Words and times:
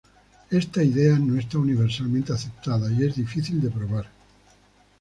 Esta 0.49 0.81
idea 0.83 1.19
no 1.19 1.37
está 1.39 1.59
universalmente 1.59 2.33
aceptada 2.33 2.91
y 2.91 3.03
es 3.05 3.17
difícil 3.17 3.61
de 3.61 3.69
probar. 3.69 4.09